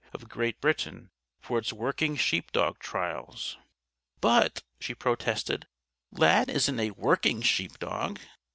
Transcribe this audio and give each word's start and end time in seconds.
of 0.15 0.27
Great 0.27 0.59
Britain, 0.59 1.11
for 1.39 1.59
its 1.59 1.71
Working 1.71 2.15
Sheepdog 2.15 2.79
Trials._' 2.79 3.57
But," 4.19 4.63
she 4.79 4.95
protested, 4.95 5.67
"Lad 6.11 6.49
isn't 6.49 6.79
a 6.79 6.89
'working' 6.89 7.43
sheepdog! 7.43 8.17